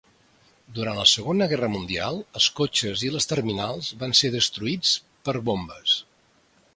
[0.77, 4.95] Durant la Segona Guerra Mundial els cotxes i les terminals van ser destruïts
[5.29, 5.97] per bombes.